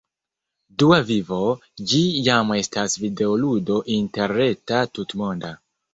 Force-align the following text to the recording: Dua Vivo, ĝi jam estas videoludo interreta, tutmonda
Dua 0.83 0.97
Vivo, 1.09 1.41
ĝi 1.91 2.01
jam 2.29 2.53
estas 2.61 2.97
videoludo 3.03 3.77
interreta, 3.99 4.85
tutmonda 4.97 5.53